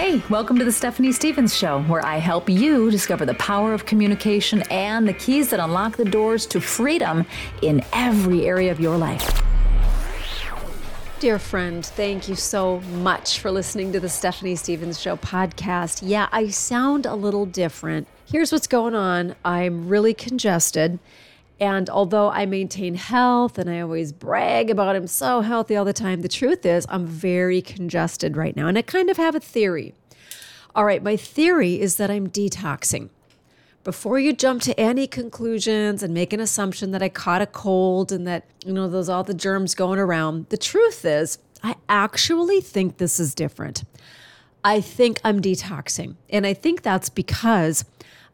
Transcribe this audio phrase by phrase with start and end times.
[0.00, 3.84] Hey, welcome to the Stephanie Stevens Show, where I help you discover the power of
[3.84, 7.26] communication and the keys that unlock the doors to freedom
[7.60, 9.42] in every area of your life.
[11.18, 16.00] Dear friend, thank you so much for listening to the Stephanie Stevens Show podcast.
[16.02, 18.08] Yeah, I sound a little different.
[18.24, 20.98] Here's what's going on I'm really congested.
[21.60, 25.92] And although I maintain health and I always brag about I'm so healthy all the
[25.92, 28.66] time, the truth is I'm very congested right now.
[28.66, 29.94] And I kind of have a theory.
[30.74, 33.10] All right, my theory is that I'm detoxing.
[33.84, 38.10] Before you jump to any conclusions and make an assumption that I caught a cold
[38.10, 42.60] and that, you know, there's all the germs going around, the truth is I actually
[42.60, 43.84] think this is different.
[44.64, 46.16] I think I'm detoxing.
[46.28, 47.84] And I think that's because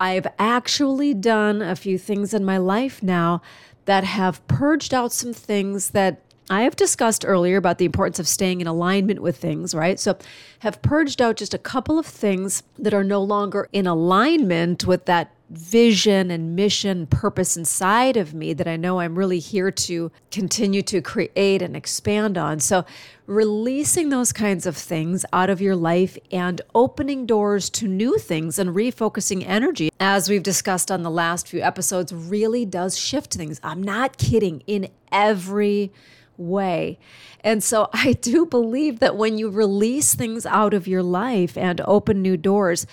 [0.00, 3.42] I've actually done a few things in my life now
[3.84, 8.26] that have purged out some things that I have discussed earlier about the importance of
[8.26, 10.00] staying in alignment with things, right?
[10.00, 10.16] So,
[10.60, 15.04] have purged out just a couple of things that are no longer in alignment with
[15.04, 20.10] that vision and mission purpose inside of me that I know I'm really here to
[20.30, 22.60] continue to create and expand on.
[22.60, 22.84] So,
[23.26, 28.58] releasing those kinds of things out of your life and opening doors to new things
[28.58, 33.60] and refocusing energy, as we've discussed on the last few episodes, really does shift things.
[33.62, 35.92] I'm not kidding in every
[36.36, 36.98] way.
[37.42, 41.80] And so I do believe that when you release things out of your life and
[41.82, 42.86] open new doors,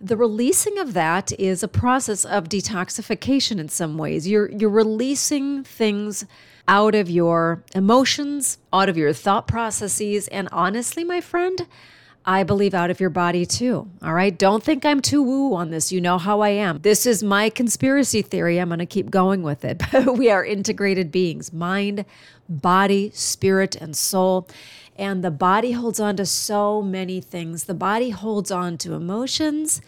[0.00, 4.28] the releasing of that is a process of detoxification in some ways.
[4.28, 6.24] You're you're releasing things
[6.68, 11.66] out of your emotions, out of your thought processes, and honestly, my friend,
[12.28, 13.88] I believe out of your body too.
[14.02, 14.36] All right.
[14.36, 15.92] Don't think I'm too woo on this.
[15.92, 16.80] You know how I am.
[16.80, 18.58] This is my conspiracy theory.
[18.58, 19.80] I'm going to keep going with it.
[19.92, 22.04] But we are integrated beings mind,
[22.48, 24.48] body, spirit, and soul.
[24.98, 27.64] And the body holds on to so many things.
[27.64, 29.82] The body holds on to emotions,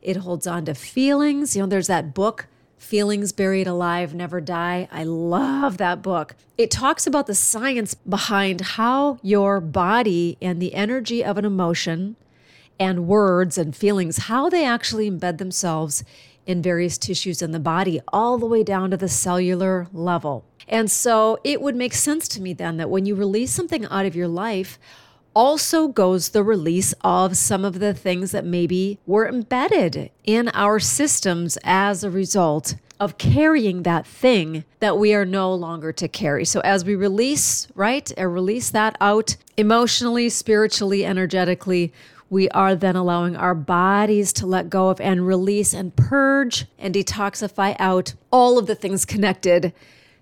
[0.00, 1.54] it holds on to feelings.
[1.54, 2.46] You know, there's that book,
[2.76, 4.88] Feelings Buried Alive Never Die.
[4.90, 6.34] I love that book.
[6.58, 12.16] It talks about the science behind how your body and the energy of an emotion
[12.80, 16.02] and words and feelings, how they actually embed themselves
[16.46, 20.44] in various tissues in the body, all the way down to the cellular level.
[20.68, 24.06] And so it would make sense to me then that when you release something out
[24.06, 24.78] of your life,
[25.34, 30.78] also goes the release of some of the things that maybe were embedded in our
[30.78, 36.44] systems as a result of carrying that thing that we are no longer to carry.
[36.44, 41.92] So as we release, right, and release that out emotionally, spiritually, energetically,
[42.32, 46.94] we are then allowing our bodies to let go of and release and purge and
[46.94, 49.70] detoxify out all of the things connected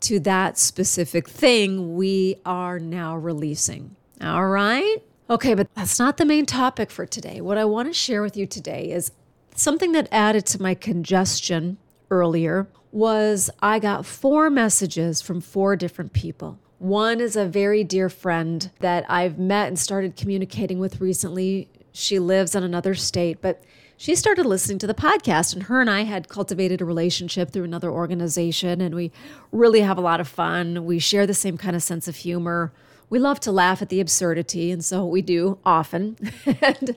[0.00, 3.94] to that specific thing we are now releasing.
[4.20, 4.96] All right?
[5.30, 7.40] Okay, but that's not the main topic for today.
[7.40, 9.12] What I want to share with you today is
[9.54, 11.78] something that added to my congestion
[12.10, 16.58] earlier was I got four messages from four different people.
[16.82, 21.68] One is a very dear friend that I've met and started communicating with recently.
[21.92, 23.62] She lives in another state, but
[23.96, 27.64] she started listening to the podcast, and her and I had cultivated a relationship through
[27.64, 29.12] another organization, and we
[29.52, 30.84] really have a lot of fun.
[30.84, 32.72] We share the same kind of sense of humor.
[33.10, 36.16] We love to laugh at the absurdity, and so we do often.
[36.60, 36.96] and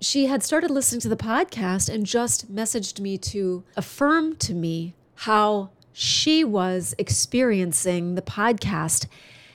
[0.00, 4.94] she had started listening to the podcast and just messaged me to affirm to me
[5.16, 9.06] how she was experiencing the podcast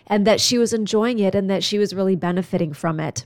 [0.06, 3.26] and that she was enjoying it and that she was really benefiting from it.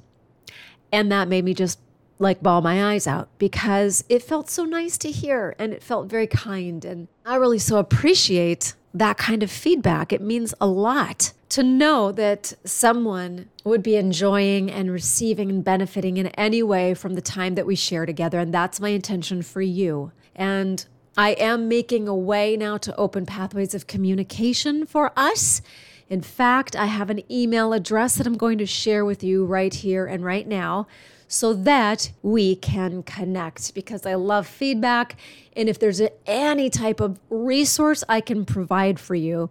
[0.91, 1.79] And that made me just
[2.19, 6.07] like bawl my eyes out because it felt so nice to hear and it felt
[6.07, 6.85] very kind.
[6.85, 10.13] And I really so appreciate that kind of feedback.
[10.13, 16.17] It means a lot to know that someone would be enjoying and receiving and benefiting
[16.17, 18.39] in any way from the time that we share together.
[18.39, 20.11] And that's my intention for you.
[20.35, 20.85] And
[21.17, 25.61] I am making a way now to open pathways of communication for us.
[26.11, 29.73] In fact, I have an email address that I'm going to share with you right
[29.73, 30.85] here and right now
[31.29, 35.15] so that we can connect because I love feedback.
[35.55, 39.49] And if there's any type of resource I can provide for you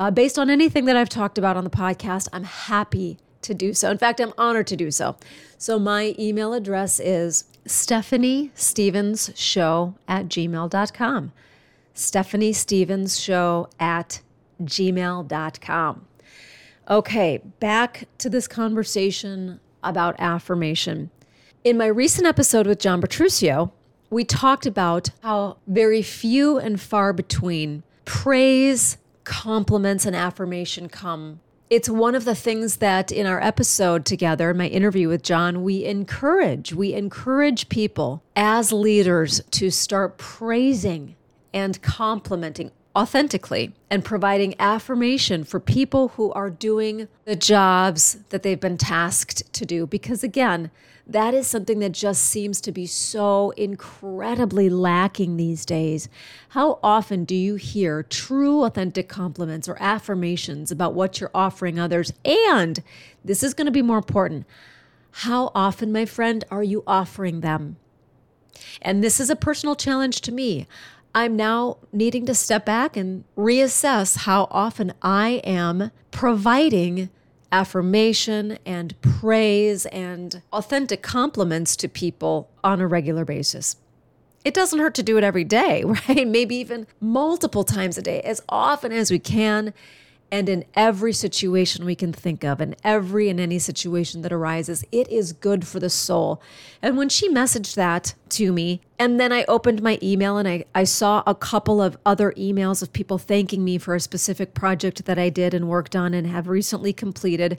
[0.00, 3.72] uh, based on anything that I've talked about on the podcast, I'm happy to do
[3.72, 3.88] so.
[3.88, 5.14] In fact, I'm honored to do so.
[5.58, 11.30] So my email address is Stephanie Stevens Show at gmail.com.
[11.94, 14.22] Stephanie Stevens Show at
[14.60, 16.06] gmail.com.
[16.88, 21.10] Okay, back to this conversation about affirmation.
[21.62, 23.70] In my recent episode with John Petruccio,
[24.10, 31.40] we talked about how very few and far between praise, compliments, and affirmation come
[31.70, 35.84] It's one of the things that in our episode together, my interview with John, we
[35.84, 36.74] encourage.
[36.74, 41.14] We encourage people as leaders to start praising
[41.54, 48.60] and complimenting authentically and providing affirmation for people who are doing the jobs that they've
[48.60, 49.86] been tasked to do.
[49.86, 50.70] Because again,
[51.06, 56.10] that is something that just seems to be so incredibly lacking these days.
[56.50, 62.12] How often do you hear true, authentic compliments or affirmations about what you're offering others?
[62.22, 62.82] And
[63.24, 64.46] this is going to be more important.
[65.10, 67.76] How often, my friend, are you offering them?
[68.82, 70.66] And this is a personal challenge to me.
[71.14, 77.10] I'm now needing to step back and reassess how often I am providing
[77.50, 83.76] affirmation and praise and authentic compliments to people on a regular basis.
[84.44, 86.28] It doesn't hurt to do it every day, right?
[86.28, 89.74] Maybe even multiple times a day, as often as we can
[90.32, 94.84] and in every situation we can think of, in every and any situation that arises,
[94.92, 96.40] it is good for the soul.
[96.80, 100.64] And when she messaged that to me, and then I opened my email and I,
[100.74, 105.04] I saw a couple of other emails of people thanking me for a specific project
[105.06, 107.58] that I did and worked on and have recently completed.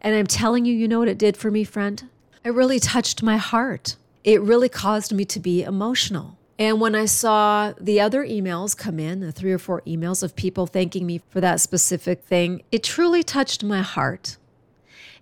[0.00, 2.08] And I'm telling you, you know what it did for me, friend?
[2.44, 3.96] It really touched my heart.
[4.22, 6.38] It really caused me to be emotional.
[6.60, 10.36] And when I saw the other emails come in, the three or four emails of
[10.36, 14.36] people thanking me for that specific thing, it truly touched my heart.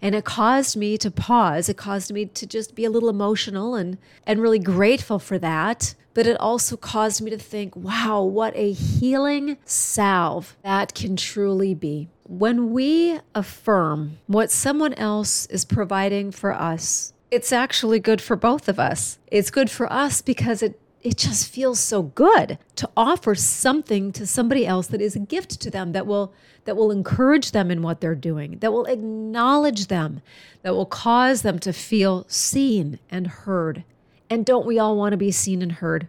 [0.02, 1.68] And it caused me to pause.
[1.68, 5.94] It caused me to just be a little emotional and, and really grateful for that.
[6.12, 11.72] But it also caused me to think, wow, what a healing salve that can truly
[11.72, 12.08] be.
[12.24, 18.68] When we affirm what someone else is providing for us, it's actually good for both
[18.68, 19.20] of us.
[19.28, 24.26] It's good for us because it it just feels so good to offer something to
[24.26, 26.32] somebody else that is a gift to them that will
[26.64, 30.20] that will encourage them in what they're doing that will acknowledge them
[30.62, 33.84] that will cause them to feel seen and heard.
[34.28, 36.08] And don't we all want to be seen and heard?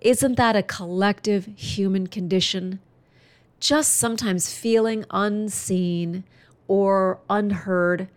[0.00, 2.80] Isn't that a collective human condition?
[3.60, 6.24] Just sometimes feeling unseen
[6.68, 8.08] or unheard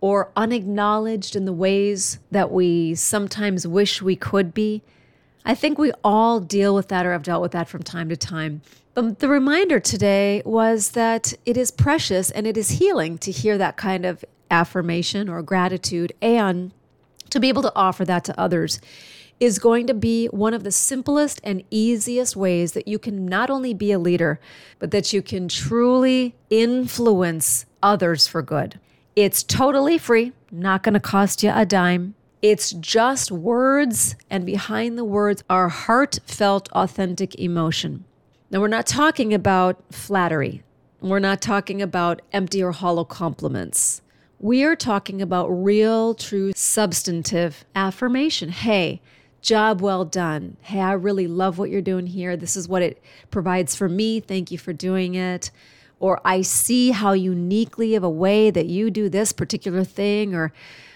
[0.00, 4.82] or unacknowledged in the ways that we sometimes wish we could be
[5.48, 8.16] I think we all deal with that or have dealt with that from time to
[8.18, 8.60] time.
[8.92, 13.56] But the reminder today was that it is precious and it is healing to hear
[13.56, 16.72] that kind of affirmation or gratitude and
[17.30, 18.78] to be able to offer that to others
[19.40, 23.48] is going to be one of the simplest and easiest ways that you can not
[23.48, 24.38] only be a leader,
[24.78, 28.78] but that you can truly influence others for good.
[29.16, 32.16] It's totally free, not going to cost you a dime.
[32.40, 38.04] It's just words, and behind the words are heartfelt, authentic emotion.
[38.50, 40.62] Now, we're not talking about flattery.
[41.00, 44.02] We're not talking about empty or hollow compliments.
[44.38, 48.50] We are talking about real, true, substantive affirmation.
[48.50, 49.00] Hey,
[49.42, 50.56] job well done.
[50.60, 52.36] Hey, I really love what you're doing here.
[52.36, 53.02] This is what it
[53.32, 54.20] provides for me.
[54.20, 55.50] Thank you for doing it.
[56.00, 60.34] Or I see how uniquely of a way that you do this particular thing.
[60.34, 60.52] Or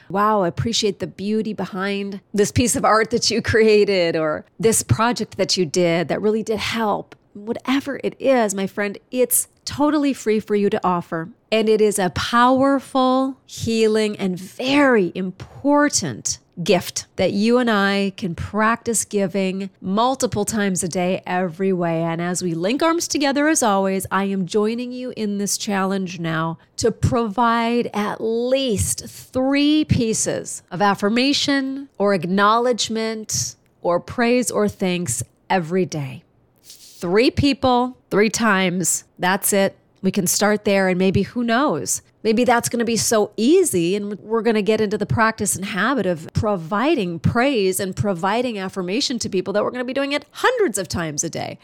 [0.09, 4.83] wow, I appreciate the beauty behind this piece of art that you created or this
[4.83, 7.17] project that you did that really did help.
[7.35, 11.31] Whatever it is, my friend, it's totally free for you to offer.
[11.51, 18.35] And it is a powerful, healing, and very important gift that you and I can
[18.35, 22.03] practice giving multiple times a day, every way.
[22.03, 26.21] And as we link arms together, as always, I am joining you in this challenge
[26.21, 35.23] now to provide at least three pieces of affirmation or acknowledgement or praise or thanks
[35.51, 36.23] every day.
[36.63, 39.05] Three people, three times.
[39.19, 39.77] That's it.
[40.03, 42.03] We can start there, and maybe who knows?
[42.23, 45.57] Maybe that's going to be so easy, and we're going to get into the practice
[45.57, 49.93] and habit of providing praise and providing affirmation to people that we're going to be
[49.93, 51.59] doing it hundreds of times a day.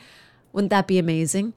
[0.53, 1.53] Wouldn't that be amazing?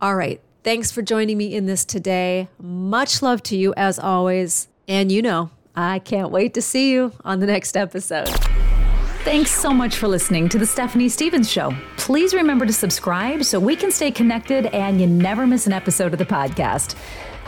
[0.00, 0.40] All right.
[0.62, 2.48] Thanks for joining me in this today.
[2.58, 4.68] Much love to you as always.
[4.86, 8.28] And you know, I can't wait to see you on the next episode.
[9.24, 11.74] Thanks so much for listening to The Stephanie Stevens Show.
[11.96, 16.12] Please remember to subscribe so we can stay connected and you never miss an episode
[16.12, 16.96] of the podcast.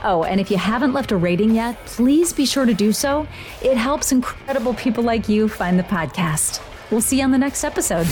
[0.05, 3.27] Oh, and if you haven't left a rating yet, please be sure to do so.
[3.63, 6.61] It helps incredible people like you find the podcast.
[6.91, 8.07] We'll see you on the next episode.